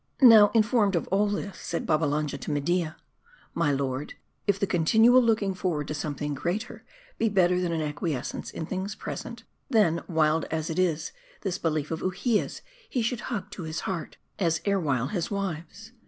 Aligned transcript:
Now, 0.23 0.49
informed 0.55 0.95
of 0.95 1.07
all 1.09 1.27
this, 1.27 1.59
said 1.59 1.85
Babbalanja 1.85 2.35
to 2.39 2.49
Media," 2.49 2.97
My 3.63 3.71
lord, 3.71 4.15
if 4.47 4.59
the 4.59 4.65
continual 4.65 5.21
looking 5.21 5.53
forward 5.53 5.87
to 5.89 5.93
something 5.93 6.33
greater, 6.33 6.83
be 7.19 7.29
better 7.29 7.61
than 7.61 7.71
an 7.71 7.83
acquiescence 7.83 8.49
in 8.49 8.65
things 8.65 8.95
present; 8.95 9.43
then, 9.69 10.01
wild 10.07 10.45
as 10.45 10.71
it 10.71 10.79
is, 10.79 11.11
this 11.41 11.59
belief 11.59 11.91
of 11.91 12.01
Uhia's 12.01 12.63
he 12.89 13.03
should 13.03 13.19
hug 13.29 13.51
to 13.51 13.61
his 13.61 13.79
318 13.81 13.91
MARDI. 13.91 13.99
heart, 13.99 14.17
as 14.47 14.61
erewhile 14.65 15.07
his 15.09 15.29
wives. 15.29 15.91